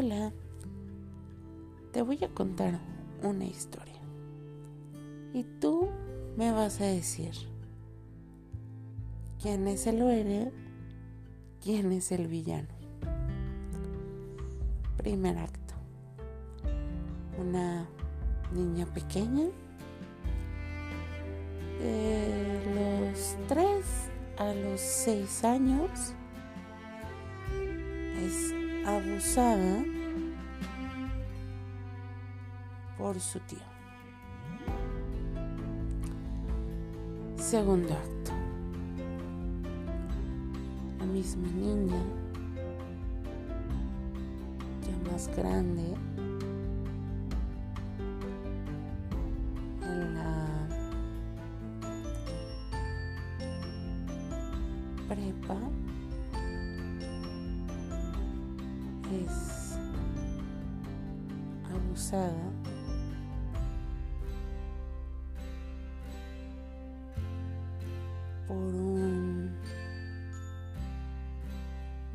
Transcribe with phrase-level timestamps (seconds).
[0.00, 0.32] Hola,
[1.92, 2.78] te voy a contar
[3.20, 4.00] una historia.
[5.34, 5.88] Y tú
[6.36, 7.32] me vas a decir
[9.42, 10.52] quién es el héroe,
[11.60, 12.68] quién es el villano.
[14.98, 15.74] Primer acto.
[17.36, 17.88] Una
[18.54, 19.48] niña pequeña
[21.80, 23.84] de los 3
[24.36, 26.14] a los 6 años
[28.88, 29.84] abusada
[32.96, 33.58] por su tío.
[37.36, 38.32] Segundo acto.
[40.98, 42.02] La misma niña,
[44.82, 45.94] ya más grande,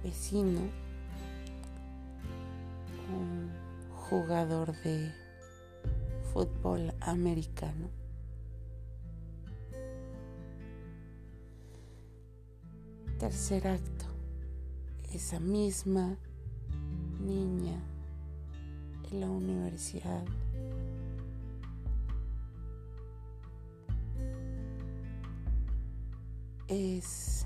[0.04, 0.60] vecino,
[3.10, 3.50] un
[3.96, 5.12] jugador de
[6.34, 7.90] fútbol americano.
[13.18, 14.06] Tercer acto,
[15.14, 16.18] esa misma
[17.22, 17.80] niña
[19.10, 20.26] en la universidad
[26.68, 27.46] es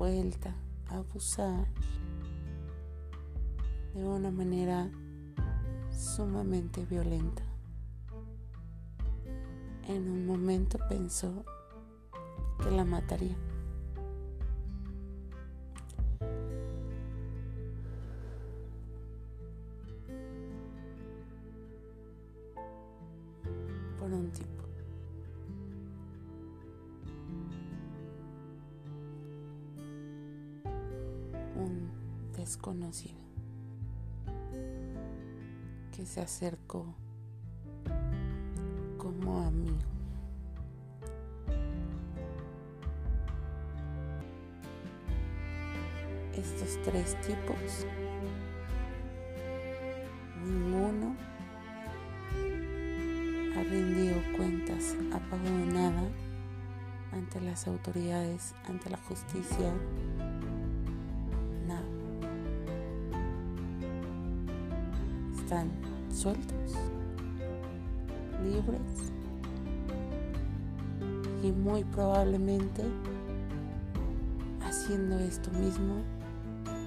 [0.00, 0.56] vuelta
[0.88, 1.66] a abusar
[3.94, 4.90] de una manera
[5.92, 7.42] sumamente violenta.
[9.86, 11.44] En un momento pensó
[12.62, 13.36] que la mataría.
[36.10, 36.92] Se acercó
[38.98, 39.78] como amigo.
[46.34, 47.86] Estos tres tipos,
[50.44, 51.14] ninguno
[53.54, 56.02] ha rendido cuentas, ha pagado nada
[57.12, 59.72] ante las autoridades, ante la justicia,
[61.68, 61.86] nada.
[65.36, 66.74] Están sueltos,
[68.42, 69.12] libres
[71.42, 72.82] y muy probablemente
[74.62, 75.94] haciendo esto mismo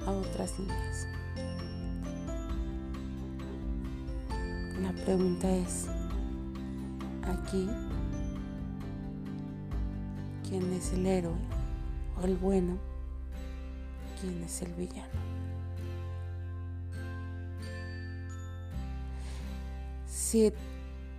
[0.06, 1.08] a otras niñas.
[4.82, 5.88] La pregunta es,
[7.24, 7.70] aquí,
[10.48, 11.34] ¿quién es el héroe
[12.22, 12.78] o el bueno?
[14.20, 15.23] ¿Quién es el villano?
[20.34, 20.52] Si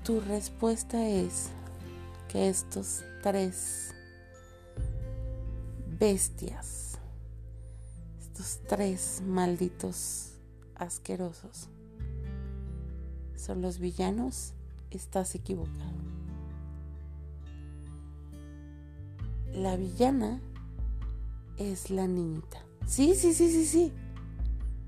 [0.03, 1.51] tu respuesta es
[2.27, 3.95] que estos tres
[6.01, 6.99] bestias,
[8.19, 10.33] estos tres malditos
[10.75, 11.69] asquerosos,
[13.37, 14.53] son los villanos,
[14.91, 15.95] estás equivocado.
[19.53, 20.41] La villana
[21.57, 22.67] es la niñita.
[22.85, 23.93] Sí, sí, sí, sí, sí.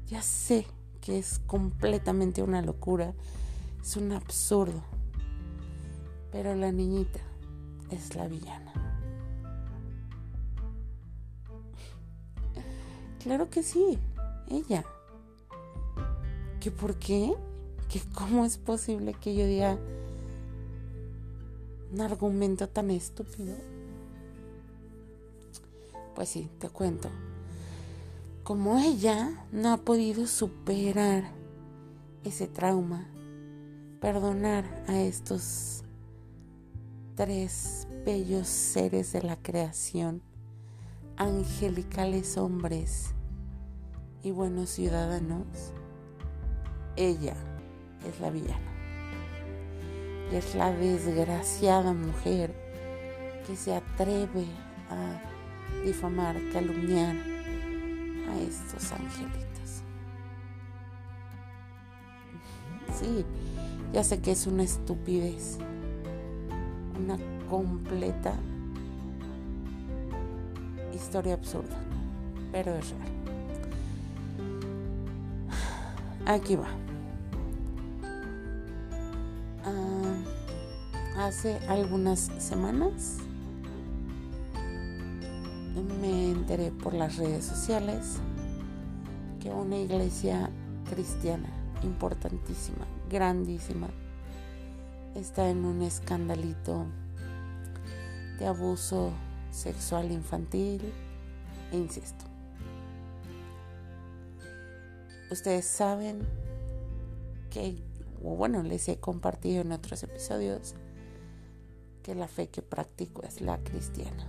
[0.09, 0.67] Ya sé
[1.01, 3.15] que es completamente una locura,
[3.87, 4.83] es un absurdo.
[6.33, 7.21] Pero la niñita
[7.89, 8.73] es la villana.
[13.23, 13.97] Claro que sí,
[14.49, 14.85] ella.
[16.59, 17.33] ¿Que por qué?
[17.89, 19.79] ¿Que cómo es posible que yo diga
[21.93, 23.55] un argumento tan estúpido?
[26.17, 27.09] Pues sí, te cuento.
[28.43, 31.31] Como ella no ha podido superar
[32.25, 33.07] ese trauma,
[34.01, 35.83] perdonar a estos
[37.15, 40.23] tres bellos seres de la creación,
[41.17, 43.15] angelicales hombres
[44.23, 45.47] y buenos ciudadanos,
[46.97, 47.37] ella
[48.07, 48.73] es la villana.
[50.31, 52.55] Y es la desgraciada mujer
[53.47, 54.47] que se atreve
[54.91, 55.23] a
[55.85, 57.17] difamar, calumniar
[58.29, 59.47] a estos angelitos.
[62.99, 63.25] Sí,
[63.97, 65.57] ya sé que es una estupidez,
[67.03, 67.17] una
[67.49, 68.35] completa
[70.95, 71.79] historia absurda,
[72.53, 73.09] pero es real.
[76.27, 76.69] aquí va.
[79.65, 83.17] Ah, hace algunas semanas
[86.03, 88.19] me enteré por las redes sociales
[89.41, 90.51] que una iglesia
[90.91, 91.49] cristiana
[91.83, 93.89] importantísima, grandísima,
[95.15, 96.87] está en un escandalito
[98.39, 99.13] de abuso
[99.51, 100.83] sexual infantil
[101.73, 102.25] e incesto.
[105.31, 106.21] Ustedes saben
[107.51, 107.83] que,
[108.23, 110.75] o bueno, les he compartido en otros episodios
[112.03, 114.29] que la fe que practico es la cristiana.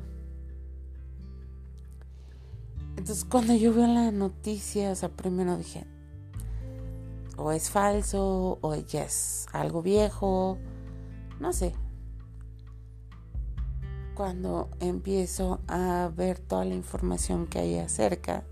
[2.98, 5.86] Entonces cuando yo veo la noticia, o sea, primero dije,
[7.38, 10.57] o es falso, o ya es algo viejo,
[11.39, 11.74] no sé.
[14.16, 18.44] Cuando empiezo a ver toda la información que hay acerca,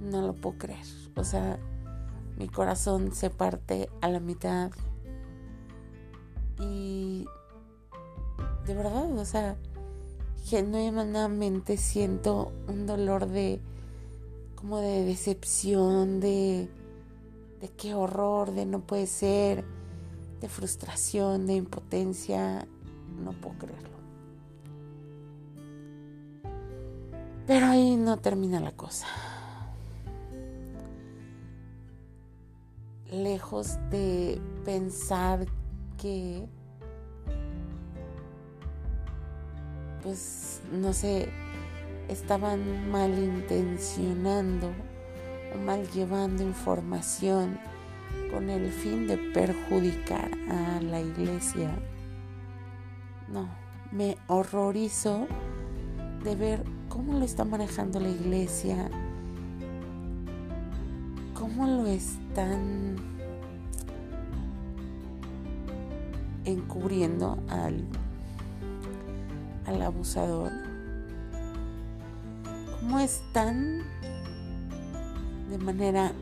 [0.00, 0.86] no lo puedo creer.
[1.14, 1.58] O sea,
[2.38, 4.70] mi corazón se parte a la mitad.
[6.58, 7.26] Y
[8.66, 9.56] de verdad, o sea,
[10.44, 13.60] genuinamente siento un dolor de
[14.54, 16.68] como de decepción, de,
[17.60, 19.64] de qué horror, de no puede ser,
[20.40, 22.66] de frustración, de impotencia,
[23.22, 23.96] no puedo creerlo.
[27.46, 29.06] Pero ahí no termina la cosa.
[33.10, 35.46] Lejos de pensar
[35.96, 36.48] que
[40.06, 41.28] pues no sé,
[42.08, 44.70] estaban malintencionando
[45.54, 47.58] o mal llevando información
[48.30, 51.70] con el fin de perjudicar a la iglesia.
[53.28, 53.48] No,
[53.92, 55.26] me horrorizo
[56.24, 58.88] de ver cómo lo está manejando la iglesia,
[61.34, 62.96] cómo lo están
[66.44, 67.84] encubriendo al
[69.66, 70.52] al abusador,
[72.78, 73.82] cómo están
[75.50, 76.12] de manera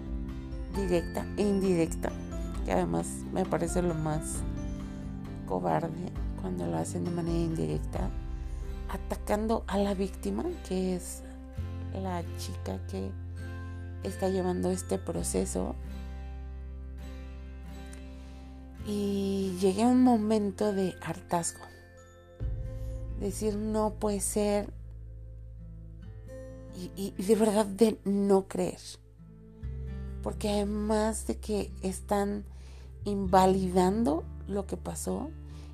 [0.76, 2.10] directa e indirecta,
[2.64, 4.42] que además me parece lo más
[5.46, 8.10] cobarde cuando lo hacen de manera indirecta,
[8.88, 11.22] atacando a la víctima, que es
[12.02, 13.10] la chica que
[14.02, 15.74] está llevando este proceso.
[18.86, 21.64] Y llegué a un momento de hartazgo
[23.20, 24.72] decir no puede ser
[26.96, 28.80] y, de verdad de no creer.
[30.24, 32.44] Porque además de que están
[33.04, 35.30] invalidando lo que pasó,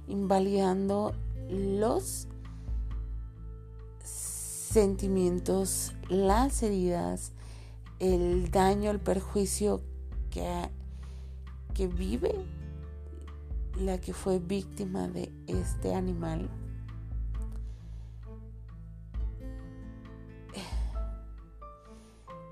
[0.09, 1.15] invalidando
[1.49, 2.27] los
[4.03, 7.33] sentimientos, las heridas,
[8.01, 9.83] el daño, el perjuicio
[10.31, 10.69] que,
[11.73, 12.35] que vive
[13.79, 16.51] la que fue víctima de este animal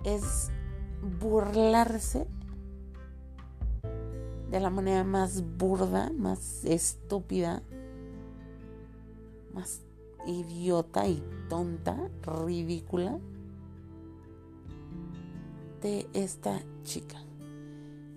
[0.05, 0.51] es
[1.21, 2.27] burlarse
[4.51, 7.63] de la manera más burda, más estúpida,
[9.53, 9.83] más
[10.27, 13.19] idiota y tonta, ridícula
[15.83, 17.19] de esta chica.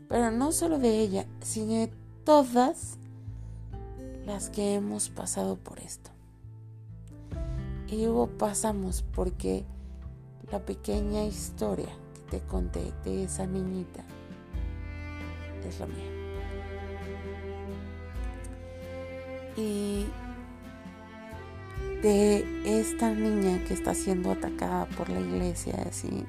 [0.08, 1.92] Pero no solo de ella, sino de
[2.24, 2.98] todas
[4.26, 6.12] las que hemos pasado por esto.
[7.88, 9.66] Y luego pasamos porque
[10.52, 11.90] la pequeña historia
[12.32, 14.04] te conté de esa niñita
[15.68, 16.10] es la mía.
[19.58, 20.08] Y
[22.02, 26.26] de esta niña que está siendo atacada por la iglesia, así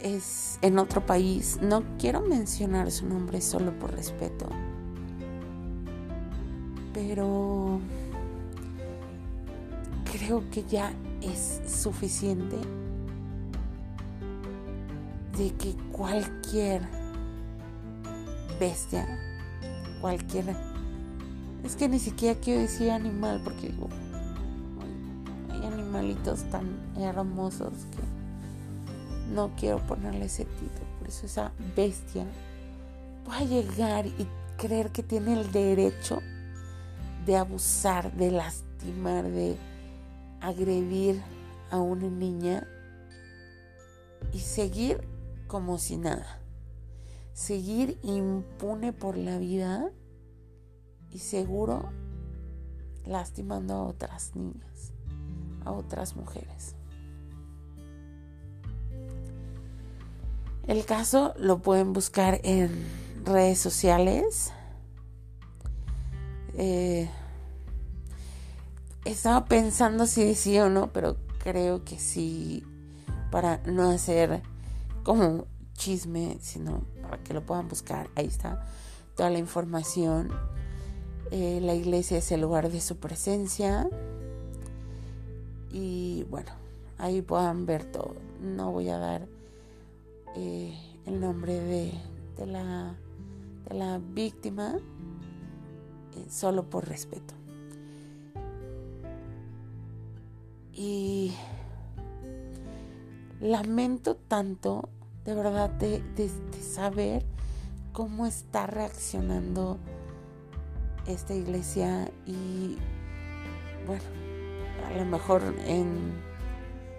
[0.00, 1.58] es en otro país.
[1.62, 4.48] No quiero mencionar su nombre solo por respeto,
[6.92, 7.78] pero
[10.10, 12.56] creo que ya es suficiente
[15.36, 16.82] de que cualquier
[18.58, 19.06] bestia,
[20.00, 20.56] cualquier...
[21.64, 23.88] Es que ni siquiera quiero decir animal porque digo,
[25.50, 30.84] hay animalitos tan hermosos que no quiero ponerle ese título.
[30.98, 32.26] Por eso esa bestia
[33.28, 34.26] va a llegar y
[34.58, 36.20] creer que tiene el derecho
[37.24, 39.56] de abusar, de lastimar, de
[40.40, 41.22] agredir
[41.70, 42.66] a una niña
[44.32, 45.00] y seguir
[45.54, 46.40] como si nada.
[47.32, 49.88] Seguir impune por la vida
[51.12, 51.92] y seguro
[53.04, 54.92] lastimando a otras niñas,
[55.64, 56.74] a otras mujeres.
[60.66, 62.72] El caso lo pueden buscar en
[63.24, 64.50] redes sociales.
[66.54, 67.08] Eh,
[69.04, 72.66] estaba pensando si sí o no, pero creo que sí,
[73.30, 74.42] para no hacer
[75.04, 78.08] como chisme, sino para que lo puedan buscar.
[78.16, 78.66] Ahí está
[79.14, 80.30] toda la información.
[81.30, 83.88] Eh, la iglesia es el lugar de su presencia.
[85.70, 86.52] Y bueno,
[86.98, 88.14] ahí puedan ver todo.
[88.40, 89.28] No voy a dar
[90.36, 91.92] eh, el nombre de,
[92.36, 92.96] de, la,
[93.68, 94.76] de la víctima
[96.16, 97.34] eh, solo por respeto.
[100.72, 101.32] Y
[103.40, 104.88] lamento tanto,
[105.24, 106.02] de verdad, de,
[106.60, 107.24] saber
[107.92, 109.78] cómo está reaccionando
[111.06, 112.76] esta iglesia y
[113.86, 114.02] bueno,
[114.86, 116.12] a lo mejor en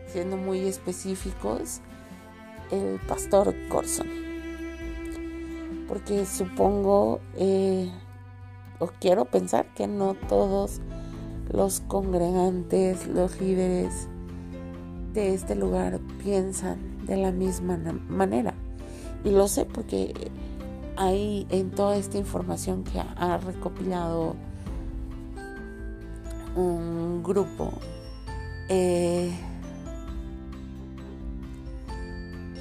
[0.07, 1.81] siendo muy específicos,
[2.71, 4.07] el pastor Corson.
[5.87, 7.91] Porque supongo, eh,
[8.79, 10.79] o quiero pensar que no todos
[11.51, 14.07] los congregantes, los líderes
[15.13, 17.77] de este lugar piensan de la misma
[18.09, 18.53] manera.
[19.23, 20.13] Y lo sé porque
[20.97, 24.35] hay en toda esta información que ha recopilado
[26.55, 27.73] un grupo,
[28.69, 29.31] eh,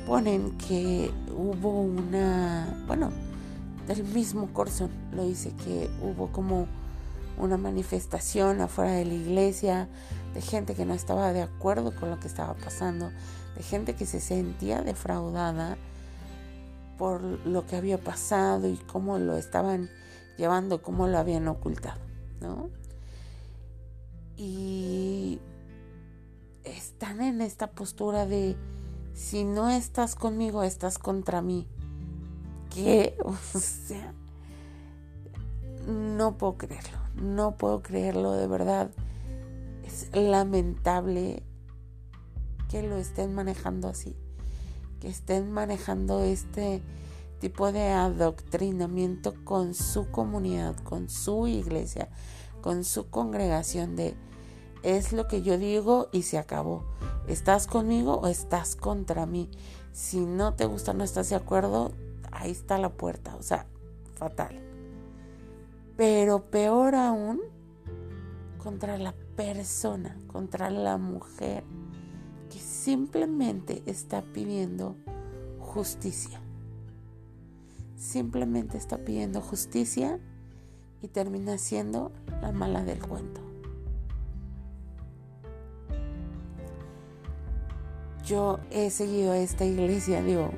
[0.07, 3.11] ponen que hubo una, bueno,
[3.87, 6.67] del mismo Corson lo dice que hubo como
[7.39, 9.89] una manifestación afuera de la iglesia
[10.35, 13.11] de gente que no estaba de acuerdo con lo que estaba pasando,
[13.57, 15.79] de gente que se sentía defraudada
[16.99, 19.89] por lo que había pasado y cómo lo estaban
[20.37, 22.01] llevando, cómo lo habían ocultado,
[22.41, 22.69] ¿no?
[24.37, 25.41] Y
[26.65, 28.57] están en esta postura de
[29.13, 31.69] si no estás conmigo, estás contra mí.
[32.71, 34.13] Que, o sea,
[35.87, 38.91] no puedo creerlo, no puedo creerlo de verdad.
[39.85, 41.43] Es lamentable
[42.71, 44.17] que lo estén manejando así,
[45.01, 46.83] que estén manejando este
[47.39, 52.09] tipo de adoctrinamiento con su comunidad, con su iglesia,
[52.63, 54.17] con su congregación de
[54.85, 56.85] es lo que yo digo y se acabó.
[57.27, 59.51] ¿Estás conmigo o estás contra mí?
[59.93, 61.93] Si no te gusta, no estás de acuerdo,
[62.31, 63.67] ahí está la puerta, o sea,
[64.15, 64.61] fatal.
[65.97, 67.41] Pero peor aún,
[68.63, 71.65] contra la persona, contra la mujer
[72.51, 74.97] que simplemente está pidiendo
[75.59, 76.41] justicia.
[77.97, 80.21] Simplemente está pidiendo justicia
[81.03, 83.41] y termina siendo la mala del cuento.
[88.25, 90.51] Yo he seguido a esta iglesia, digo,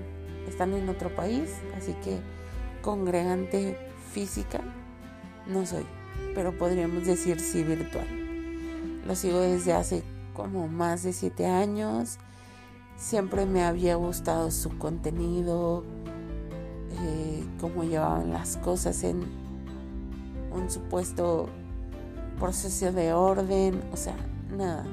[0.47, 2.21] están en otro país, así que
[2.81, 3.77] congregante
[4.13, 4.61] física
[5.49, 5.85] no soy,
[6.35, 8.26] pero podríamos decir sí virtual.
[9.07, 10.03] Lo sigo desde hace
[10.35, 12.19] como más de siete años.
[12.97, 15.85] Siempre me había gustado su contenido,
[17.03, 19.23] eh, cómo llevaban las cosas en
[20.51, 21.49] un supuesto
[22.39, 24.17] proceso de orden, o sea,
[24.57, 24.85] nada.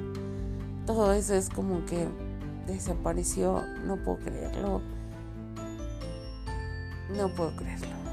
[0.86, 2.08] Todo eso es como que
[2.67, 4.82] desapareció, no puedo creerlo.
[7.17, 8.03] No puedo creerlo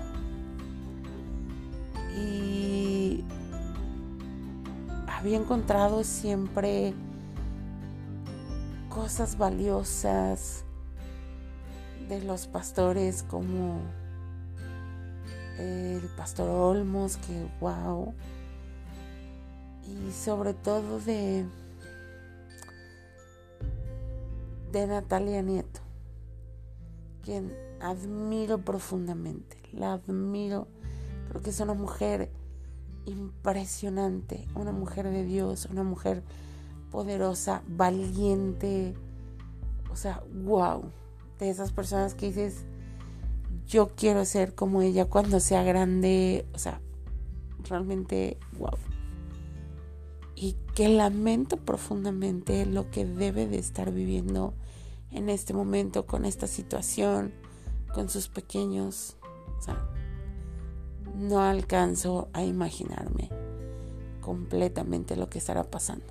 [2.16, 2.60] y
[5.21, 6.95] había encontrado siempre
[8.89, 10.65] cosas valiosas
[12.09, 13.81] de los pastores como
[15.59, 18.15] el pastor Olmos, que wow,
[19.87, 21.45] y sobre todo de
[24.73, 25.81] de Natalia Nieto,
[27.23, 30.67] quien admiro profundamente, la admiro
[31.31, 32.29] Creo que es una mujer
[33.11, 36.23] impresionante, una mujer de Dios, una mujer
[36.90, 38.95] poderosa, valiente,
[39.90, 40.85] o sea, wow,
[41.38, 42.64] de esas personas que dices,
[43.67, 46.81] yo quiero ser como ella cuando sea grande, o sea,
[47.69, 48.76] realmente wow.
[50.35, 54.55] Y que lamento profundamente lo que debe de estar viviendo
[55.11, 57.33] en este momento con esta situación,
[57.95, 59.17] con sus pequeños,
[59.59, 59.87] o sea,
[61.14, 63.31] no alcanzo a imaginarme
[64.21, 66.07] completamente lo que estará pasando.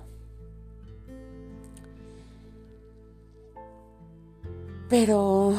[4.88, 5.54] Pero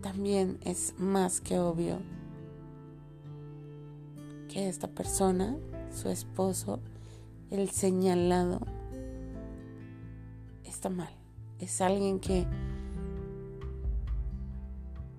[0.00, 1.98] también es más que obvio
[4.48, 5.56] que esta persona,
[5.92, 6.80] su esposo,
[7.50, 8.60] el señalado,
[10.64, 11.12] está mal.
[11.58, 12.46] Es alguien que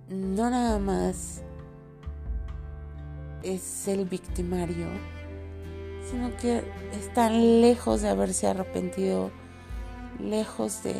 [0.09, 1.43] no nada más
[3.43, 4.87] es el victimario,
[6.09, 9.31] sino que está lejos de haberse arrepentido,
[10.19, 10.93] lejos de...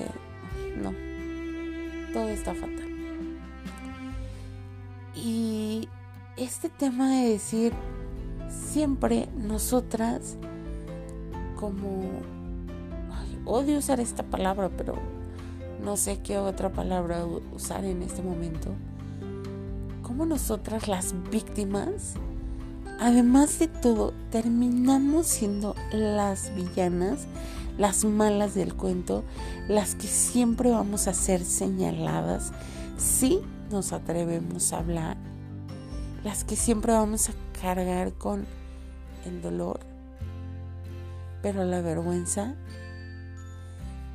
[0.78, 0.94] No,
[2.14, 2.90] todo está fatal.
[5.16, 5.90] Y
[6.38, 7.74] este tema de decir,
[8.50, 10.38] siempre nosotras,
[11.56, 12.22] como...
[13.46, 14.96] odio usar esta palabra, pero
[15.84, 18.70] no sé qué otra palabra usar en este momento.
[20.04, 22.16] Como nosotras las víctimas
[23.02, 27.26] además de todo, terminamos siendo las villanas,
[27.80, 29.24] las malas del cuento,
[29.68, 32.52] las que siempre vamos a ser señaladas.
[32.98, 33.42] Si
[33.72, 35.18] nos atrevemos a hablar,
[36.24, 38.46] las que siempre vamos a cargar con
[39.26, 39.80] el dolor,
[41.42, 42.54] pero la vergüenza,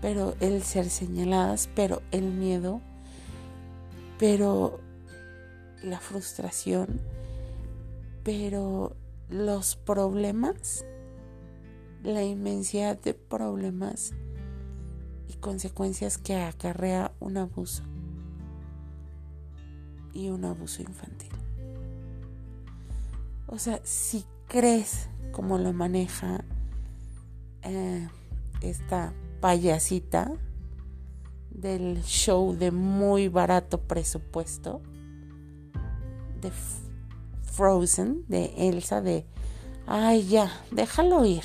[0.01, 2.81] pero el ser señaladas, pero el miedo,
[4.17, 4.79] pero
[5.83, 7.01] la frustración
[8.27, 8.97] pero
[9.29, 10.85] los problemas,
[12.03, 14.15] la inmensidad de problemas
[15.29, 17.85] y consecuencias que acarrea un abuso
[20.13, 21.31] y un abuso infantil.
[23.47, 26.45] O sea, si crees como lo maneja
[27.63, 28.09] eh,
[28.61, 30.33] esta payasita
[31.51, 34.83] del show de muy barato presupuesto,
[36.41, 36.51] de
[37.57, 39.25] Frozen de Elsa de,
[39.87, 41.45] ay ya, déjalo ir.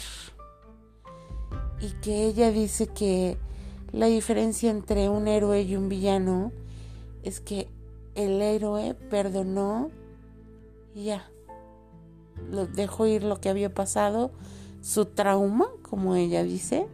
[1.79, 3.37] Y que ella dice que
[3.93, 6.51] la diferencia entre un héroe y un villano
[7.23, 7.69] es que
[8.15, 9.89] el héroe perdonó
[10.93, 11.31] y ya,
[12.49, 14.31] lo dejó ir lo que había pasado,
[14.81, 16.87] su trauma, como ella dice,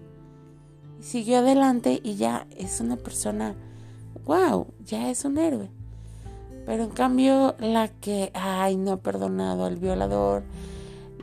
[0.99, 3.55] y siguió adelante y ya es una persona,
[4.25, 5.76] wow, ya es un héroe.
[6.67, 10.43] Pero en cambio, la que, ay, no ha perdonado al violador,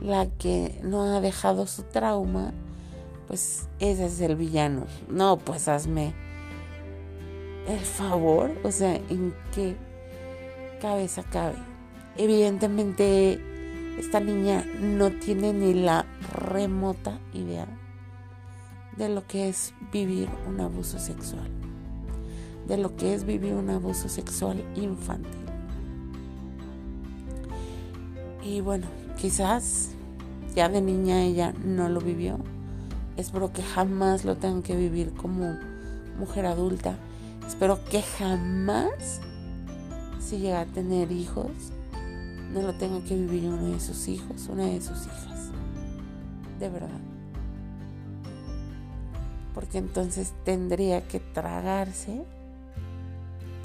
[0.01, 2.51] la que no ha dejado su trauma,
[3.27, 4.87] pues ese es el villano.
[5.07, 6.15] No, pues hazme
[7.67, 9.75] el favor, o sea, ¿en qué
[10.81, 11.57] cabeza cabe?
[12.17, 13.39] Evidentemente,
[13.99, 17.67] esta niña no tiene ni la remota idea
[18.97, 21.64] de lo que es vivir un abuso sexual
[22.67, 25.31] de lo que es vivir un abuso sexual infantil.
[28.43, 29.89] Y bueno, quizás
[30.55, 32.39] ya de niña ella no lo vivió.
[33.17, 35.57] Espero que jamás lo tengan que vivir como
[36.19, 36.95] mujer adulta.
[37.47, 39.21] Espero que jamás,
[40.19, 41.51] si llega a tener hijos,
[42.53, 45.51] no lo tenga que vivir uno de sus hijos, una de sus hijas.
[46.59, 46.89] De verdad.
[49.53, 52.25] Porque entonces tendría que tragarse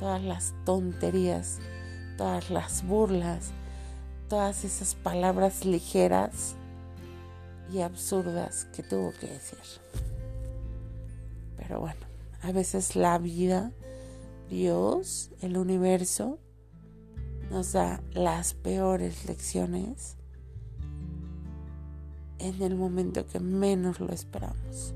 [0.01, 1.59] todas las tonterías,
[2.17, 3.51] todas las burlas,
[4.29, 6.55] todas esas palabras ligeras
[7.71, 9.59] y absurdas que tuvo que decir.
[11.59, 12.01] Pero bueno,
[12.41, 13.73] a veces la vida,
[14.49, 16.39] Dios, el universo,
[17.51, 20.17] nos da las peores lecciones
[22.39, 24.95] en el momento que menos lo esperamos.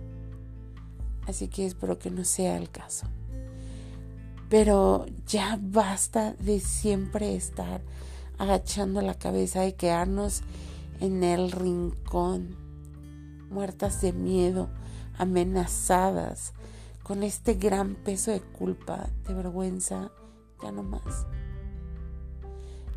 [1.27, 3.07] Así que espero que no sea el caso.
[4.49, 7.83] Pero ya basta de siempre estar
[8.39, 10.43] agachando la cabeza y quedarnos
[11.01, 12.57] en el rincón,
[13.51, 14.69] muertas de miedo,
[15.19, 16.53] amenazadas,
[17.03, 20.11] con este gran peso de culpa, de vergüenza,
[20.63, 21.27] ya no más.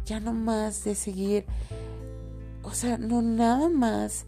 [0.05, 1.45] Ya no más de seguir,
[2.63, 4.25] o sea, no nada más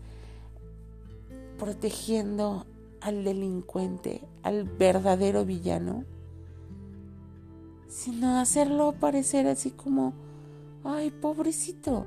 [1.57, 2.65] protegiendo
[2.99, 6.03] al delincuente, al verdadero villano,
[7.89, 10.13] sino hacerlo parecer así como,
[10.83, 12.05] ay, pobrecito.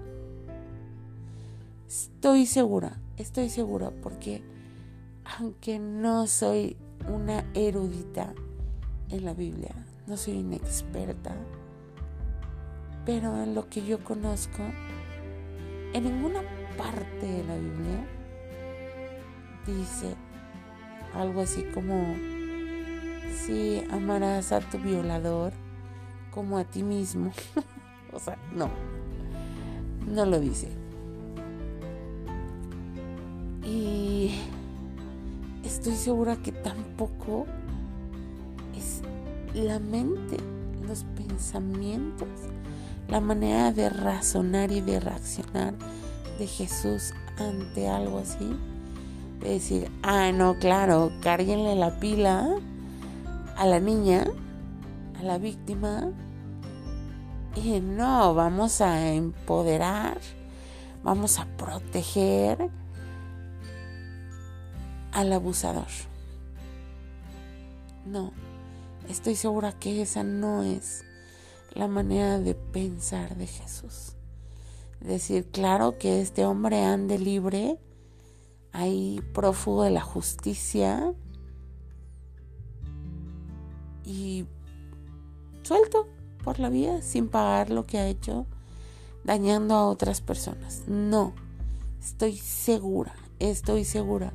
[1.89, 4.43] Estoy segura, estoy segura, porque
[5.39, 6.77] aunque no soy
[7.13, 8.33] una erudita
[9.11, 9.75] en la Biblia,
[10.07, 11.35] no soy una experta,
[13.05, 14.63] pero en lo que yo conozco,
[15.93, 16.43] en ninguna
[16.79, 18.07] parte de la Biblia
[19.67, 20.15] dice
[21.15, 22.15] algo así como,
[23.35, 25.53] si amarás a tu violador,
[26.33, 27.31] como a ti mismo.
[28.13, 28.69] o sea, no,
[30.07, 30.69] no lo dice.
[33.65, 34.33] Y
[35.65, 37.47] estoy segura que tampoco
[38.77, 39.03] es
[39.55, 40.37] la mente,
[40.87, 42.29] los pensamientos,
[43.09, 45.75] la manera de razonar y de reaccionar
[46.39, 48.57] de Jesús ante algo así.
[49.41, 52.57] De decir, ah, no, claro, cárguenle la pila
[53.57, 54.27] a la niña,
[55.23, 56.11] la víctima,
[57.55, 60.19] Y no, vamos a empoderar,
[61.03, 62.71] vamos a proteger
[65.13, 65.87] al abusador.
[68.07, 68.33] No,
[69.09, 71.05] estoy segura que esa no es
[71.75, 74.15] la manera de pensar de Jesús.
[75.01, 77.79] Decir, claro que este hombre ande libre,
[78.73, 81.13] ahí prófugo de la justicia
[84.05, 84.47] y
[85.73, 86.07] suelto
[86.45, 88.47] por la vida sin pagar lo que ha hecho,
[89.25, 90.83] dañando a otras personas.
[90.87, 91.33] No,
[91.99, 94.35] estoy segura, estoy segura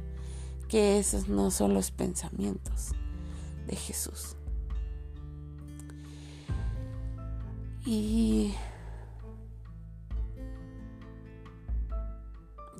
[0.67, 2.93] que esos no son los pensamientos
[3.67, 4.35] de Jesús.
[7.85, 8.55] Y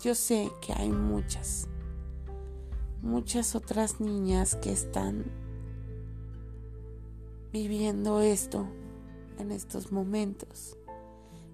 [0.01, 1.67] yo sé que hay muchas,
[3.03, 5.46] muchas otras niñas que están
[7.51, 8.67] viviendo esto
[9.39, 10.77] en estos momentos,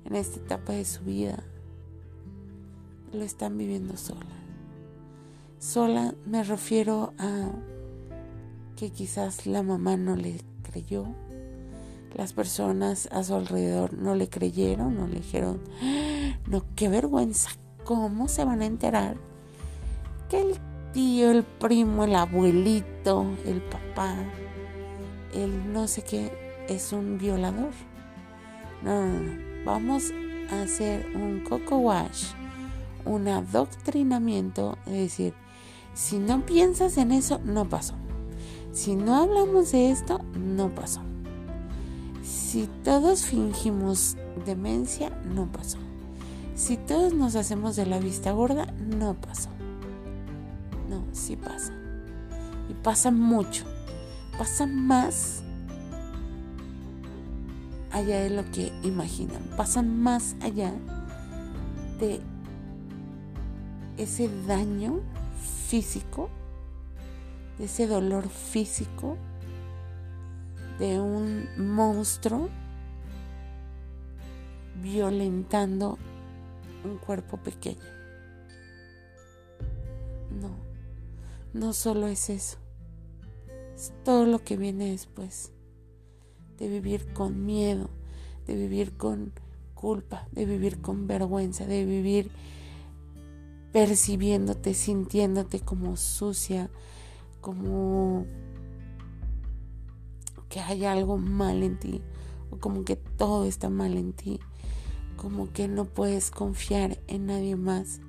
[0.05, 1.43] en esta etapa de su vida.
[3.11, 4.25] Lo están viviendo sola.
[5.59, 7.51] Sola me refiero a
[8.75, 11.05] que quizás la mamá no le creyó,
[12.15, 17.49] las personas a su alrededor no le creyeron, no le dijeron, ah, no, qué vergüenza,
[17.83, 19.17] ¿cómo se van a enterar
[20.29, 20.57] que el
[20.93, 24.15] tío, el primo, el abuelito, el papá,
[25.35, 26.31] el no sé qué,
[26.67, 27.71] es un violador?
[28.83, 30.11] No, no, no, vamos
[30.51, 32.27] a hacer un coco wash,
[33.05, 35.33] un adoctrinamiento, es decir,
[35.93, 37.93] si no piensas en eso, no pasó.
[38.71, 41.01] Si no hablamos de esto, no pasó.
[42.23, 45.77] Si todos fingimos demencia, no pasó.
[46.55, 49.49] Si todos nos hacemos de la vista gorda, no pasó.
[50.89, 51.73] No, sí pasa.
[52.69, 53.65] Y pasa mucho.
[54.37, 55.43] Pasa más
[57.91, 59.43] allá de lo que imaginan.
[59.55, 60.73] Pasa más allá
[61.99, 62.19] de
[63.97, 65.01] ese daño
[65.67, 66.29] físico,
[67.57, 69.17] de ese dolor físico
[70.79, 72.49] de un monstruo
[74.81, 75.97] violentando
[76.83, 77.79] un cuerpo pequeño.
[80.41, 80.49] No,
[81.53, 82.57] no solo es eso,
[84.03, 85.51] todo lo que viene después,
[86.57, 87.89] de vivir con miedo,
[88.47, 89.33] de vivir con
[89.73, 92.31] culpa, de vivir con vergüenza, de vivir
[93.73, 96.69] percibiéndote, sintiéndote como sucia,
[97.41, 98.25] como
[100.47, 102.01] que hay algo mal en ti
[102.51, 104.39] o como que todo está mal en ti,
[105.17, 107.99] como que no puedes confiar en nadie más,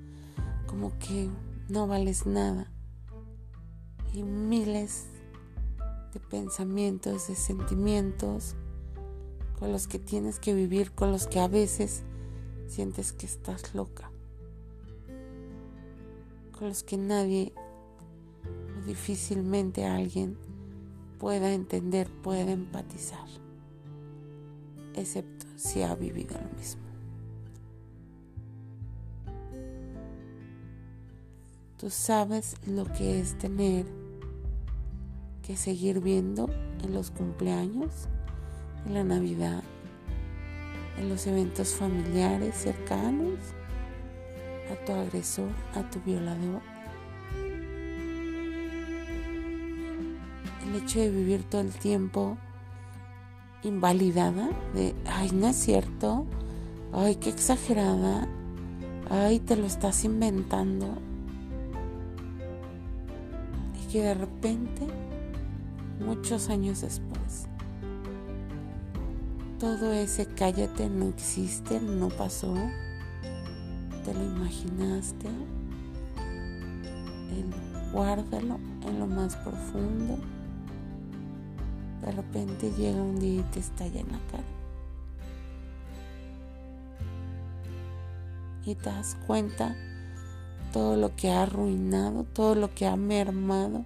[0.66, 1.30] como que
[1.68, 2.70] no vales nada.
[4.12, 5.06] Y miles
[6.14, 8.54] de pensamientos, de sentimientos
[9.58, 12.02] con los que tienes que vivir, con los que a veces
[12.68, 14.10] sientes que estás loca,
[16.56, 17.52] con los que nadie
[18.78, 20.38] o difícilmente alguien
[21.18, 23.26] pueda entender, pueda empatizar,
[24.94, 26.82] excepto si ha vivido lo mismo.
[31.76, 34.03] Tú sabes lo que es tener
[35.46, 36.48] que seguir viendo
[36.82, 38.08] en los cumpleaños,
[38.86, 39.62] en la Navidad,
[40.98, 43.38] en los eventos familiares cercanos,
[44.72, 46.62] a tu agresor, a tu violador
[50.74, 52.36] el hecho de vivir todo el tiempo
[53.62, 56.26] invalidada, de, ay, no es cierto,
[56.92, 58.28] ay, qué exagerada,
[59.10, 60.86] ay, te lo estás inventando.
[63.82, 64.86] Y que de repente,
[66.00, 67.48] muchos años después,
[69.58, 72.54] todo ese cállate no existe, no pasó,
[74.04, 75.28] te lo imaginaste,
[77.30, 80.18] el guárdalo en lo más profundo.
[82.02, 84.44] De repente llega un día y te estalla en la cara.
[88.66, 89.74] Y te das cuenta
[90.72, 93.84] todo lo que ha arruinado, todo lo que ha mermado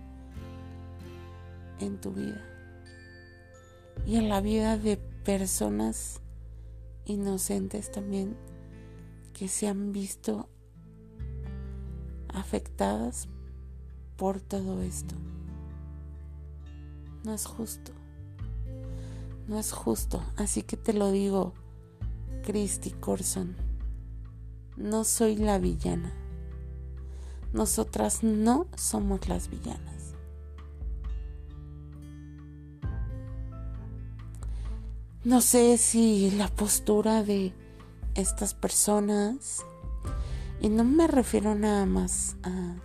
[1.80, 2.42] en tu vida.
[4.06, 6.20] Y en la vida de personas
[7.04, 8.36] inocentes también
[9.32, 10.48] que se han visto
[12.28, 13.28] afectadas
[14.16, 15.14] por todo esto.
[17.24, 17.92] No es justo.
[19.46, 21.54] No es justo, así que te lo digo,
[22.42, 23.56] Christy Corson.
[24.76, 26.12] No soy la villana.
[27.52, 29.97] Nosotras no somos las villanas.
[35.28, 37.52] No sé si la postura de
[38.14, 39.62] estas personas,
[40.58, 42.76] y no me refiero nada más a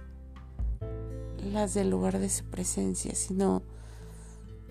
[1.54, 3.64] las del lugar de su presencia, sino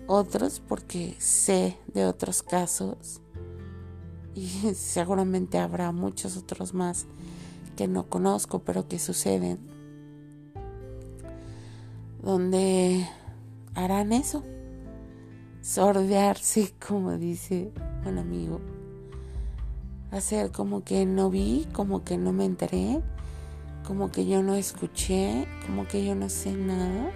[0.05, 3.21] otros, porque sé de otros casos,
[4.35, 7.07] y seguramente habrá muchos otros más
[7.75, 9.57] que no conozco, pero que suceden,
[12.21, 13.09] donde
[13.73, 14.43] harán eso,
[15.63, 17.71] sordearse, como dice
[18.05, 18.59] un amigo,
[20.11, 23.01] hacer como que no vi, como que no me enteré,
[23.87, 27.11] como que yo no escuché, como que yo no sé nada.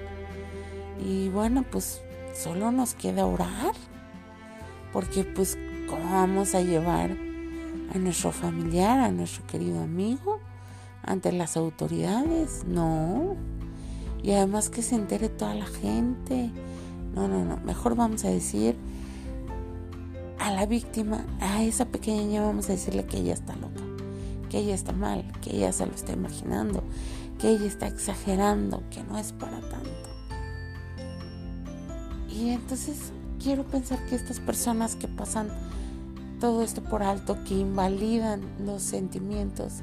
[1.05, 2.01] Y bueno, pues
[2.33, 3.73] solo nos queda orar,
[4.93, 5.57] porque pues
[5.89, 7.11] ¿cómo vamos a llevar
[7.93, 10.39] a nuestro familiar, a nuestro querido amigo
[11.03, 12.63] ante las autoridades?
[12.65, 13.35] No.
[14.23, 16.51] Y además que se entere toda la gente.
[17.17, 17.57] No, no, no.
[17.65, 18.75] Mejor vamos a decir
[20.37, 23.81] a la víctima, a esa pequeña niña vamos a decirle que ella está loca,
[24.51, 26.83] que ella está mal, que ella se lo está imaginando,
[27.39, 29.89] que ella está exagerando, que no es para tanto.
[32.29, 35.49] Y entonces quiero pensar que estas personas que pasan
[36.39, 39.77] todo esto por alto, que invalidan los sentimientos,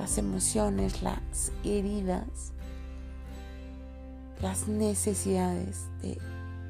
[0.00, 2.52] las emociones, las heridas,
[4.40, 6.18] las necesidades de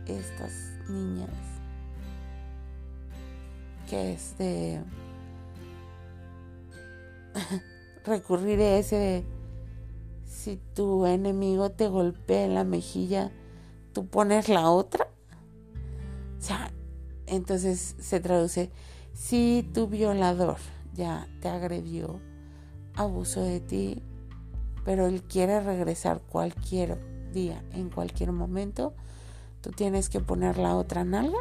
[0.06, 0.52] estas
[0.88, 1.30] niñas,
[3.88, 4.80] que es de
[8.04, 9.24] recurrir a ese
[10.42, 13.30] si tu enemigo te golpea en la mejilla,
[13.92, 15.06] tú pones la otra.
[16.38, 16.72] O sea,
[17.26, 18.70] entonces se traduce,
[19.14, 20.56] si tu violador
[20.94, 22.18] ya te agredió,
[22.96, 24.02] abuso de ti,
[24.84, 26.98] pero él quiere regresar cualquier
[27.32, 28.94] día, en cualquier momento,
[29.62, 31.38] tú tienes que poner la otra nalga,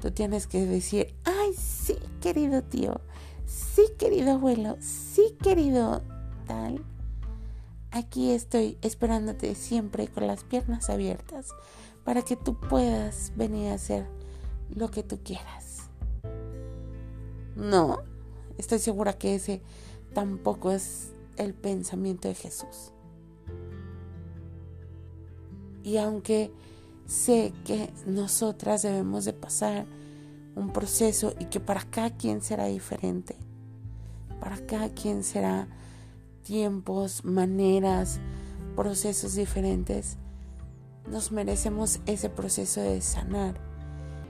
[0.00, 3.00] tú tienes que decir, ay, sí, querido tío,
[3.46, 6.02] sí, querido abuelo, sí, querido
[6.46, 6.84] tal.
[7.90, 11.48] Aquí estoy esperándote siempre con las piernas abiertas
[12.04, 14.06] para que tú puedas venir a hacer
[14.74, 15.88] lo que tú quieras.
[17.56, 18.02] No,
[18.58, 19.62] estoy segura que ese
[20.12, 22.92] tampoco es el pensamiento de Jesús.
[25.82, 26.50] Y aunque
[27.06, 29.86] sé que nosotras debemos de pasar
[30.56, 33.36] un proceso y que para cada quien será diferente,
[34.40, 35.68] para cada quien será
[36.42, 38.20] tiempos, maneras,
[38.76, 40.16] procesos diferentes,
[41.10, 43.54] nos merecemos ese proceso de sanar,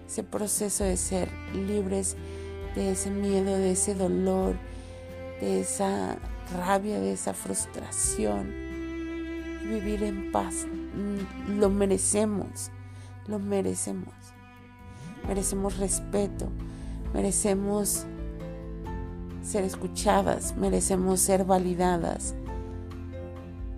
[0.06, 2.16] ese proceso de ser libres
[2.74, 4.56] de ese miedo, de ese dolor,
[5.40, 6.16] de esa
[6.56, 8.52] rabia, de esa frustración
[9.62, 10.66] y vivir en paz.
[10.94, 12.70] Mm, lo merecemos,
[13.26, 14.14] lo merecemos.
[15.26, 16.48] Merecemos respeto,
[17.12, 18.04] merecemos
[19.42, 22.34] ser escuchadas, merecemos ser validadas,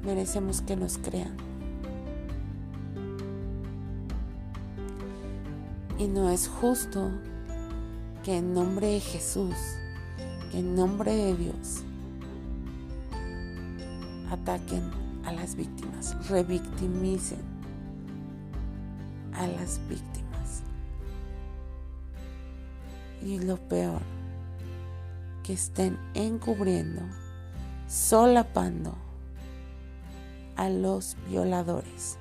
[0.04, 1.36] merecemos que nos crean.
[5.98, 7.10] Y no es justo
[8.22, 9.54] que en nombre de Jesús,
[10.50, 11.82] que en nombre de Dios,
[14.30, 17.42] ataquen a las víctimas, revictimicen
[19.34, 20.62] a las víctimas.
[23.22, 24.00] Y lo peor,
[25.42, 27.02] que estén encubriendo,
[27.86, 28.96] solapando
[30.56, 32.18] a los violadores.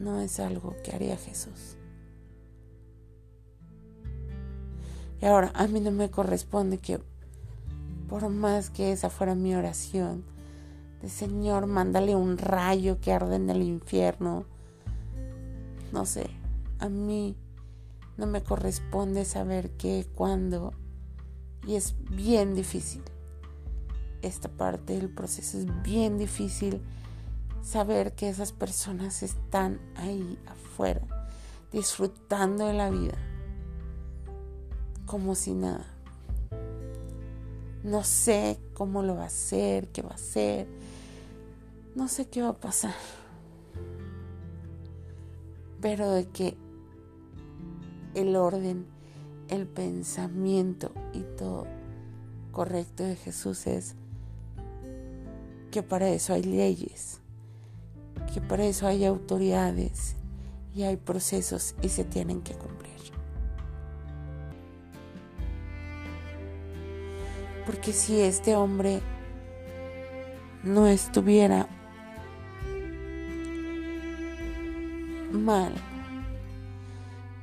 [0.00, 1.76] no es algo que haría Jesús.
[5.20, 7.00] Y ahora, a mí no me corresponde que,
[8.10, 10.24] por más que esa fuera mi oración,
[11.00, 14.44] de Señor, mándale un rayo que arde en el infierno.
[15.92, 16.28] No sé,
[16.80, 17.36] a mí
[18.16, 20.72] no me corresponde saber qué, cuándo,
[21.64, 23.02] y es bien difícil.
[24.22, 26.82] Esta parte del proceso es bien difícil
[27.62, 31.02] saber que esas personas están ahí afuera,
[31.72, 33.16] disfrutando de la vida,
[35.06, 35.99] como si nada.
[37.82, 40.66] No sé cómo lo va a hacer, qué va a hacer,
[41.94, 42.94] no sé qué va a pasar,
[45.80, 46.56] pero de que
[48.14, 48.86] el orden,
[49.48, 51.66] el pensamiento y todo
[52.52, 53.94] correcto de Jesús es
[55.70, 57.20] que para eso hay leyes
[58.32, 60.14] que para eso hay autoridades
[60.74, 62.79] y hay procesos y se tienen que cumplir.
[67.70, 69.00] Porque si este hombre
[70.64, 71.68] no estuviera
[75.30, 75.72] mal.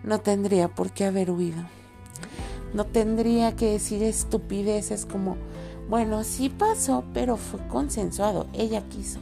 [0.03, 1.63] No tendría por qué haber huido.
[2.73, 5.37] No tendría que decir estupideces como,
[5.87, 8.47] bueno, sí pasó, pero fue consensuado.
[8.51, 9.21] Ella quiso.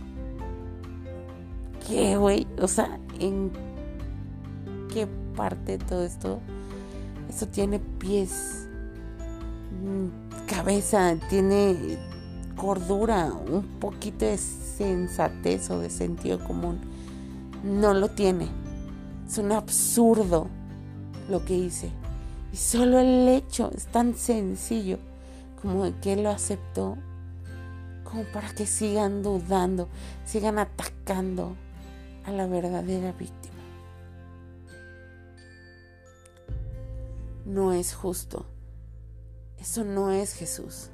[1.88, 2.48] ¿Qué, güey?
[2.60, 3.52] O sea, ¿en
[4.92, 6.40] qué parte de todo esto?
[7.30, 8.65] Esto tiene pies,
[10.48, 11.98] cabeza, tiene
[12.56, 16.80] cordura, un poquito de sensatez o de sentido común.
[17.64, 18.48] No lo tiene.
[19.28, 20.48] Es un absurdo
[21.30, 21.90] lo que hice.
[22.54, 25.00] Y solo el hecho es tan sencillo
[25.62, 26.98] como que él lo aceptó,
[28.04, 29.90] como para que sigan dudando,
[30.26, 31.56] sigan atacando
[32.24, 33.56] a la verdadera víctima.
[37.46, 38.46] No es justo.
[39.66, 40.92] Eso no es Jesús.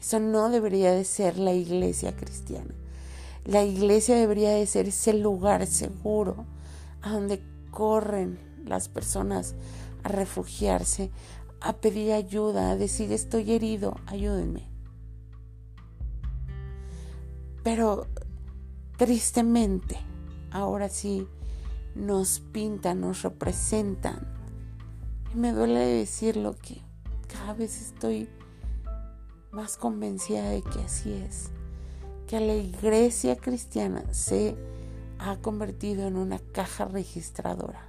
[0.00, 2.72] Eso no debería de ser la iglesia cristiana.
[3.44, 6.46] La iglesia debería de ser ese lugar seguro
[7.02, 9.56] a donde corren las personas
[10.04, 11.10] a refugiarse,
[11.60, 14.68] a pedir ayuda, a decir estoy herido, ayúdenme.
[17.64, 18.06] Pero
[18.96, 19.98] tristemente,
[20.52, 21.26] ahora sí,
[21.96, 24.32] nos pintan, nos representan.
[25.34, 26.93] Y me duele decirlo que
[27.26, 28.28] cada vez estoy
[29.50, 31.50] más convencida de que así es,
[32.26, 34.56] que la iglesia cristiana se
[35.18, 37.88] ha convertido en una caja registradora.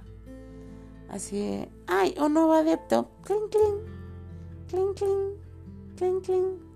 [1.08, 6.66] Así, ay, un nuevo adepto, clink, clink, clink, clink, clink, clink.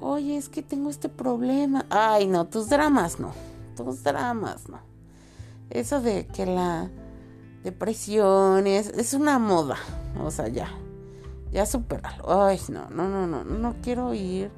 [0.00, 1.86] Oye, es que tengo este problema.
[1.90, 3.32] Ay, no, tus dramas no,
[3.76, 4.80] tus dramas no.
[5.68, 6.90] Eso de que la
[7.62, 9.76] depresión es, es una moda,
[10.24, 10.68] o sea, ya,
[11.52, 12.42] ya superalo.
[12.44, 14.50] Ay, no, no, no, no, no quiero oír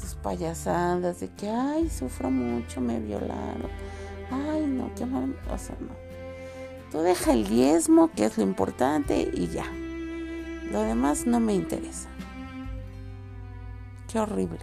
[0.00, 3.70] tus payasadas de que, ay, sufro mucho, me violaron.
[4.30, 5.36] Ay, no, qué mal.
[5.50, 5.94] O sea, no.
[6.90, 9.66] Tú deja el diezmo, que es lo importante, y ya.
[10.70, 12.08] Lo demás no me interesa.
[14.08, 14.60] Qué horrible.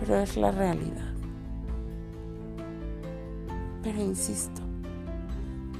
[0.00, 1.12] Pero es la realidad.
[3.82, 4.62] Pero insisto,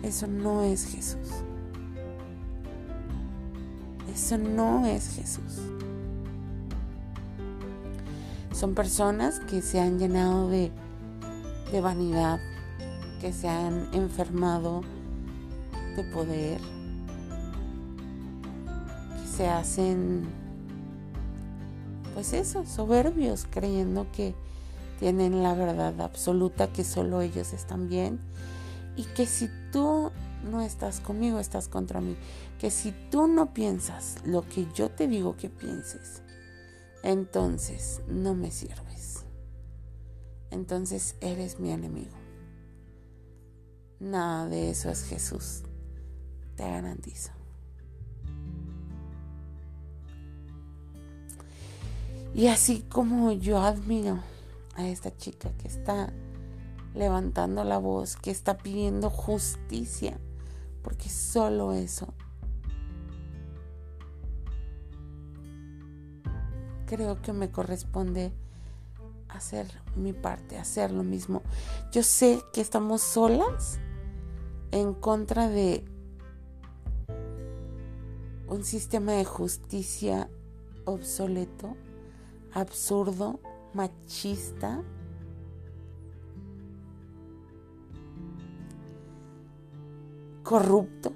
[0.03, 1.45] eso no es Jesús.
[4.15, 5.61] Eso no es Jesús.
[8.53, 10.71] Son personas que se han llenado de,
[11.73, 12.39] de vanidad,
[13.21, 14.83] que se han enfermado
[15.97, 16.61] de poder,
[19.21, 20.23] que se hacen,
[22.15, 24.37] pues eso, soberbios, creyendo que
[25.01, 28.21] tienen la verdad absoluta, que solo ellos están bien
[28.97, 30.13] y que si tú
[30.45, 32.17] no estás conmigo, estás contra mí.
[32.59, 36.23] Que si tú no piensas lo que yo te digo que pienses,
[37.03, 39.25] entonces no me sirves.
[40.51, 42.17] Entonces eres mi enemigo.
[43.99, 45.63] Nada de eso es Jesús,
[46.57, 47.33] te garantizo.
[52.35, 54.19] Y así como yo admiro
[54.75, 56.13] a esta chica que está
[56.95, 60.19] levantando la voz, que está pidiendo justicia,
[60.85, 62.15] porque solo eso
[66.87, 68.33] creo que me corresponde
[69.29, 69.67] hacer
[69.97, 71.43] mi parte, hacer lo mismo.
[71.91, 73.81] Yo sé que estamos solas
[74.71, 75.85] en contra de
[78.47, 80.31] un sistema de justicia
[80.85, 81.77] obsoleto,
[82.53, 83.41] absurdo,
[83.73, 84.85] machista,
[90.45, 91.13] corrupto.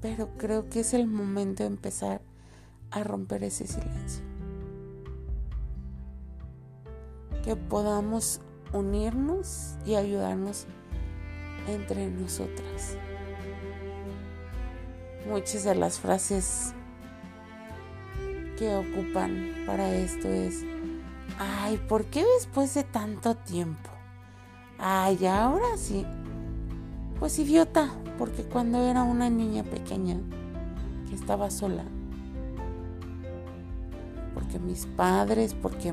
[0.00, 2.20] Pero creo que es el momento de empezar
[2.90, 4.24] a romper ese silencio.
[7.42, 8.40] Que podamos
[8.72, 10.66] unirnos y ayudarnos
[11.66, 12.96] entre nosotras.
[15.28, 16.74] Muchas de las frases
[18.58, 20.64] que ocupan para esto es,
[21.38, 23.89] ay, ¿por qué después de tanto tiempo?
[24.82, 26.06] Ay, ahora sí.
[27.18, 30.16] Pues idiota, porque cuando era una niña pequeña
[31.06, 31.84] que estaba sola,
[34.32, 35.92] porque mis padres, porque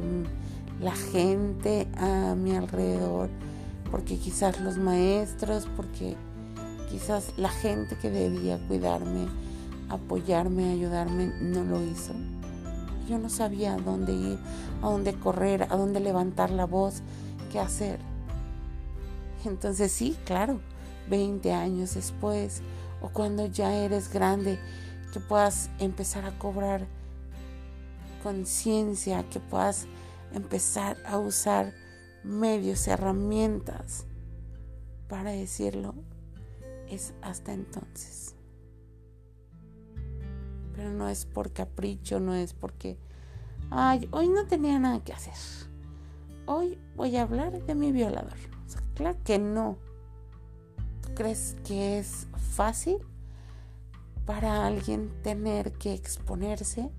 [0.80, 3.30] la gente a mi alrededor,
[3.92, 6.16] porque quizás los maestros, porque
[6.90, 9.28] quizás la gente que debía cuidarme,
[9.90, 12.14] apoyarme, ayudarme, no lo hizo.
[13.10, 14.40] Yo no sabía a dónde ir,
[14.82, 17.02] a dónde correr, a dónde levantar la voz,
[17.52, 18.00] qué hacer.
[19.46, 20.60] Entonces sí, claro,
[21.10, 22.62] 20 años después
[23.02, 24.60] o cuando ya eres grande,
[25.14, 26.88] que puedas empezar a cobrar
[28.24, 29.88] conciencia, que puedas
[30.34, 31.74] empezar a usar
[32.24, 34.06] medios, herramientas
[35.08, 35.96] para decirlo,
[36.90, 38.36] es hasta entonces.
[40.76, 42.98] Pero no es por capricho, no es porque,
[43.70, 45.34] ay, hoy no tenía nada que hacer.
[46.46, 48.57] Hoy voy a hablar de mi violador.
[48.98, 49.78] Claro que no.
[51.02, 52.98] ¿Tú crees que es fácil
[54.26, 56.90] para alguien tener que exponerse?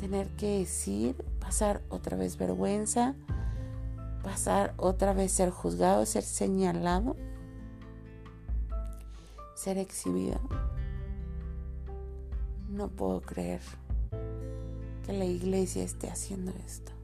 [0.00, 3.14] Tener que decir, pasar otra vez vergüenza,
[4.24, 7.16] pasar otra vez ser juzgado, ser señalado,
[9.54, 10.40] ser exhibido.
[12.68, 13.60] No puedo creer
[15.06, 16.95] que la iglesia esté haciendo esto.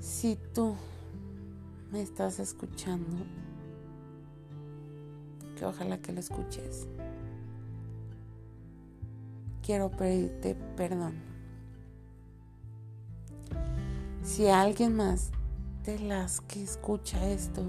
[0.00, 0.76] Si tú
[1.92, 3.18] me estás escuchando,
[5.58, 6.88] que ojalá que lo escuches,
[9.62, 11.16] quiero pedirte perdón.
[14.22, 15.32] Si alguien más
[15.84, 17.62] de las que escucha esto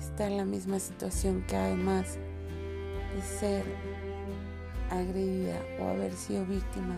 [0.00, 2.16] está en la misma situación que además
[3.14, 3.64] de ser
[4.88, 6.96] agredida o haber sido víctima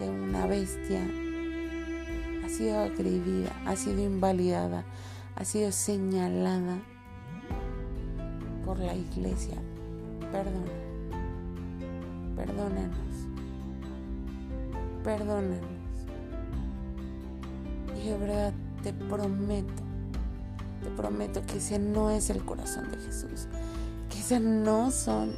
[0.00, 1.00] de una bestia,
[2.54, 4.84] sido agredida, ha sido invalidada,
[5.34, 6.78] ha sido señalada
[8.64, 9.56] por la iglesia.
[10.30, 10.72] Perdona,
[12.36, 13.14] perdónanos,
[15.02, 15.74] perdónanos.
[18.04, 18.52] De verdad
[18.82, 19.82] te prometo,
[20.82, 23.48] te prometo que ese no es el corazón de Jesús,
[24.10, 25.32] que ese no son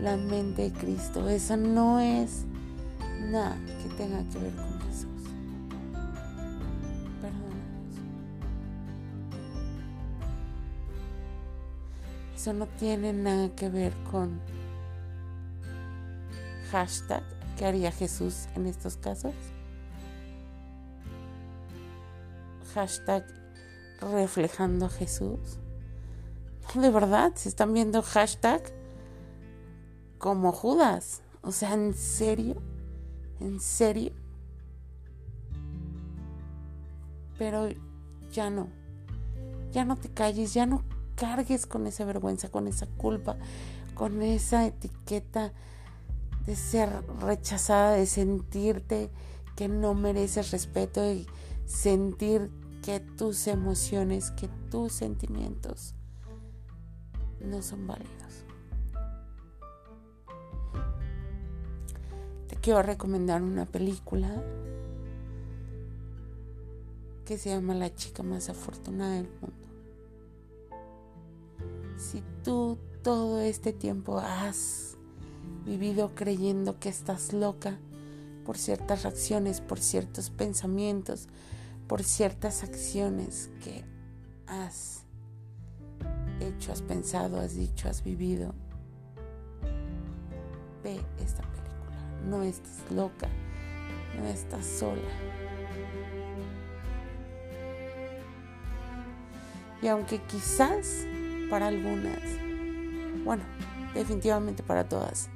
[0.00, 2.44] la mente de Cristo, esa no es
[3.28, 4.67] nada que tenga que ver con
[12.48, 14.40] Eso no tiene nada que ver con
[16.72, 17.22] hashtag
[17.58, 19.34] que haría Jesús en estos casos.
[22.72, 23.26] hashtag
[24.00, 25.58] reflejando a Jesús.
[26.74, 28.62] De verdad, se están viendo hashtag
[30.16, 31.20] como Judas.
[31.42, 32.62] O sea, ¿en serio?
[33.40, 34.12] ¿En serio?
[37.36, 37.68] Pero
[38.32, 38.68] ya no.
[39.70, 40.87] Ya no te calles, ya no
[41.18, 43.36] cargues con esa vergüenza, con esa culpa,
[43.94, 45.52] con esa etiqueta
[46.46, 46.88] de ser
[47.20, 49.10] rechazada, de sentirte
[49.56, 51.26] que no mereces respeto y
[51.66, 52.50] sentir
[52.82, 55.94] que tus emociones, que tus sentimientos
[57.40, 58.44] no son válidos.
[62.46, 64.42] Te quiero recomendar una película
[67.24, 69.67] que se llama La chica más afortunada del mundo.
[71.98, 74.96] Si tú todo este tiempo has
[75.64, 77.76] vivido creyendo que estás loca
[78.44, 81.26] por ciertas reacciones, por ciertos pensamientos,
[81.88, 83.84] por ciertas acciones que
[84.46, 85.02] has
[86.38, 88.54] hecho, has pensado, has dicho, has vivido.
[90.84, 92.28] Ve esta película.
[92.28, 93.28] No estás loca,
[94.16, 95.02] no estás sola.
[99.82, 101.04] Y aunque quizás
[101.50, 102.20] para algunas,
[103.24, 103.42] bueno,
[103.94, 105.28] definitivamente para todas,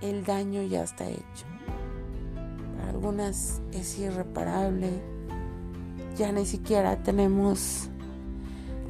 [0.00, 1.46] el daño ya está hecho.
[2.76, 4.90] Para algunas es irreparable
[6.16, 7.88] ya ni siquiera tenemos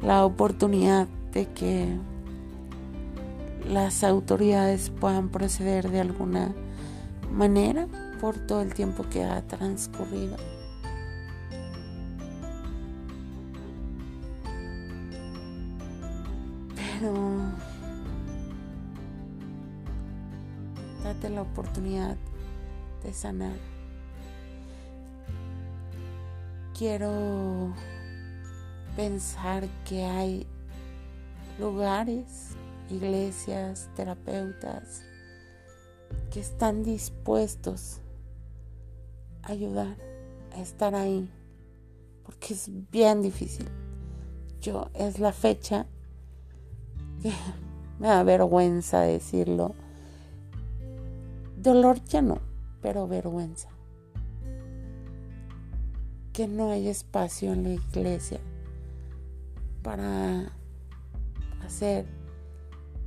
[0.01, 1.87] la oportunidad de que
[3.69, 6.53] las autoridades puedan proceder de alguna
[7.31, 7.87] manera
[8.19, 10.35] por todo el tiempo que ha transcurrido.
[21.03, 22.17] Date la oportunidad
[23.03, 23.71] de sanar.
[26.81, 27.75] quiero
[28.95, 30.47] pensar que hay
[31.59, 32.55] lugares,
[32.89, 35.03] iglesias, terapeutas
[36.31, 37.99] que están dispuestos
[39.43, 39.95] a ayudar,
[40.55, 41.29] a estar ahí,
[42.25, 43.69] porque es bien difícil.
[44.59, 45.85] Yo es la fecha
[47.21, 47.33] que
[47.99, 49.75] me da vergüenza decirlo.
[51.57, 52.39] Dolor ya no,
[52.81, 53.69] pero vergüenza
[56.33, 58.39] que no hay espacio en la iglesia
[59.83, 60.51] para
[61.65, 62.05] hacer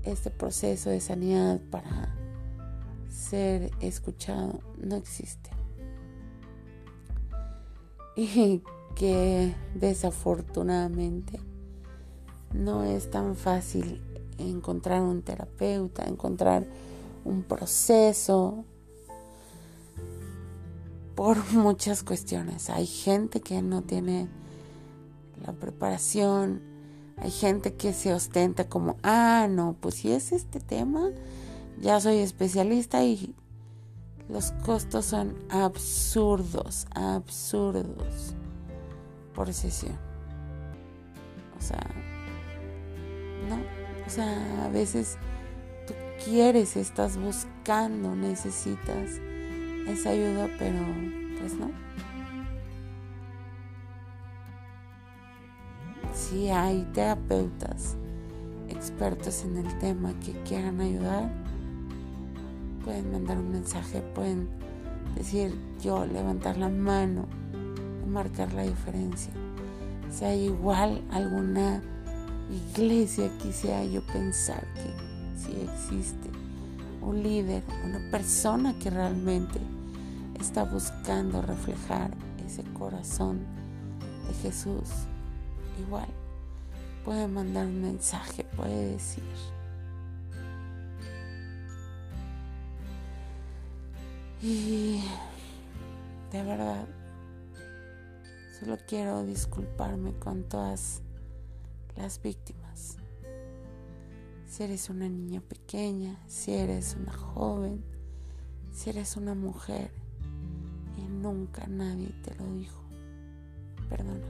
[0.02, 2.14] este proceso de sanidad, para
[3.08, 5.50] ser escuchado, no existe.
[8.16, 8.62] Y
[8.94, 11.40] que desafortunadamente
[12.52, 14.03] no es tan fácil
[14.38, 16.66] encontrar un terapeuta, encontrar
[17.24, 18.64] un proceso
[21.14, 22.70] por muchas cuestiones.
[22.70, 24.28] Hay gente que no tiene
[25.44, 26.62] la preparación,
[27.16, 31.10] hay gente que se ostenta como, ah, no, pues si es este tema,
[31.80, 33.34] ya soy especialista y
[34.28, 38.34] los costos son absurdos, absurdos
[39.34, 39.98] por sesión.
[41.58, 41.86] O sea,
[43.48, 45.16] no, o sea, a veces
[45.86, 45.94] tú
[46.24, 49.20] quieres, estás buscando, necesitas
[49.86, 50.78] esa ayuda, pero
[51.38, 51.70] pues no.
[56.12, 57.96] Si hay terapeutas
[58.68, 61.30] expertos en el tema que quieran ayudar,
[62.84, 64.48] pueden mandar un mensaje, pueden
[65.16, 67.26] decir yo, levantar la mano,
[68.06, 69.32] marcar la diferencia.
[70.10, 71.82] Si hay igual alguna
[72.50, 74.94] iglesia quisiera yo pensar que
[75.36, 76.30] si existe
[77.00, 79.60] un líder, una persona que realmente
[80.40, 82.10] está buscando reflejar
[82.46, 83.40] ese corazón
[84.28, 84.88] de Jesús,
[85.86, 86.08] igual
[87.04, 89.22] puede mandar un mensaje, puede decir.
[94.42, 95.02] Y
[96.32, 96.86] de verdad,
[98.58, 101.00] solo quiero disculparme con todas
[101.96, 102.96] las víctimas.
[104.46, 107.84] Si eres una niña pequeña, si eres una joven,
[108.72, 109.90] si eres una mujer
[110.96, 112.80] y nunca nadie te lo dijo,
[113.88, 114.26] perdona.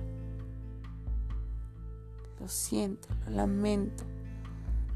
[2.41, 4.05] Lo siento, lo lamento,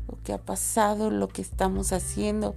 [0.08, 2.54] lo que ha pasado, lo que estamos haciendo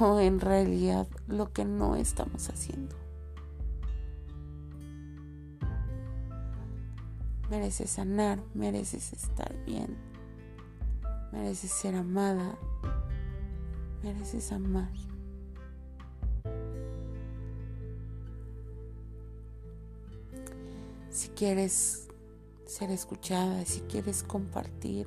[0.00, 3.03] o en realidad lo que no estamos haciendo.
[7.50, 9.96] Mereces sanar, mereces estar bien,
[11.30, 12.56] mereces ser amada,
[14.02, 14.90] mereces amar.
[21.10, 22.08] Si quieres
[22.66, 25.06] ser escuchada, si quieres compartir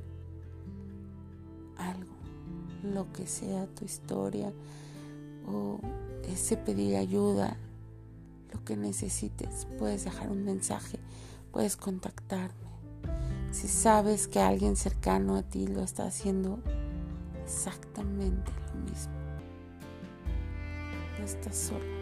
[1.76, 2.14] algo,
[2.82, 4.52] lo que sea tu historia
[5.46, 5.80] o
[6.26, 7.56] ese pedir ayuda,
[8.52, 10.98] lo que necesites, puedes dejar un mensaje
[11.52, 12.68] puedes contactarme.
[13.50, 16.60] Si sabes que alguien cercano a ti lo está haciendo
[17.44, 19.12] exactamente lo mismo,
[21.18, 21.97] estás solo.